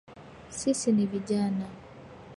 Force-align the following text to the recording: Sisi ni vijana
Sisi 0.49 0.91
ni 0.91 1.05
vijana 1.05 1.69